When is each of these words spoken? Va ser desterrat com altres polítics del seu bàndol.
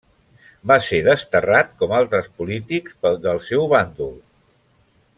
Va 0.71 0.77
ser 0.85 1.01
desterrat 1.07 1.69
com 1.83 1.93
altres 1.99 2.31
polítics 2.39 2.99
del 3.29 3.41
seu 3.51 3.71
bàndol. 3.75 4.21